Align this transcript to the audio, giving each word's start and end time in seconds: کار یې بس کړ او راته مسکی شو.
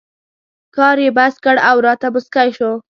کار 0.75 0.97
یې 1.05 1.09
بس 1.17 1.33
کړ 1.43 1.55
او 1.69 1.77
راته 1.85 2.07
مسکی 2.13 2.49
شو. 2.57 2.71